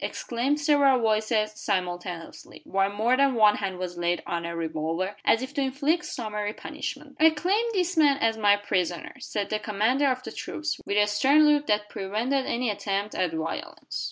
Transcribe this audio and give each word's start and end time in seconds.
exclaimed 0.03 0.59
several 0.59 0.99
voices 0.99 1.51
simultaneously; 1.51 2.59
while 2.65 2.91
more 2.91 3.15
than 3.17 3.35
one 3.35 3.57
hand 3.57 3.77
was 3.77 3.99
laid 3.99 4.19
on 4.25 4.47
a 4.47 4.55
revolver, 4.55 5.15
as 5.23 5.43
if 5.43 5.53
to 5.53 5.61
inflict 5.61 6.03
summary 6.03 6.53
punishment. 6.53 7.15
"I 7.19 7.29
claim 7.29 7.67
this 7.73 7.95
man 7.95 8.17
as 8.17 8.35
my 8.35 8.57
prisoner," 8.57 9.13
said 9.19 9.51
the 9.51 9.59
commander 9.59 10.07
of 10.09 10.23
the 10.23 10.31
troops, 10.31 10.81
with 10.87 10.97
a 10.97 11.05
stern 11.05 11.45
look 11.47 11.67
that 11.67 11.87
prevented 11.87 12.47
any 12.47 12.71
attempt 12.71 13.13
at 13.13 13.31
violence. 13.31 13.99